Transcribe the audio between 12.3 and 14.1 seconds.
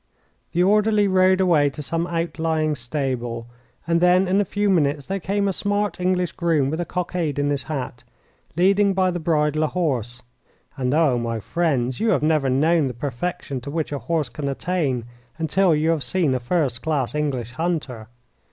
known the perfection to which a